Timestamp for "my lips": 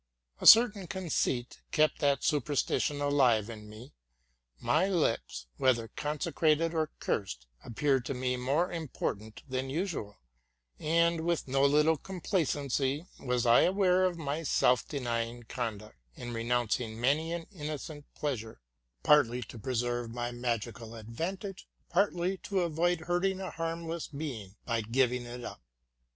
4.59-5.45